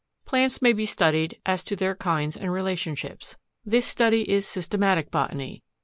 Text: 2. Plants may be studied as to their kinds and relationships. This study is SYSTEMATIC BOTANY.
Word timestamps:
2. 0.25 0.29
Plants 0.31 0.63
may 0.63 0.73
be 0.73 0.87
studied 0.87 1.37
as 1.45 1.63
to 1.63 1.75
their 1.75 1.93
kinds 1.93 2.35
and 2.35 2.51
relationships. 2.51 3.37
This 3.63 3.85
study 3.85 4.27
is 4.27 4.47
SYSTEMATIC 4.47 5.11
BOTANY. 5.11 5.61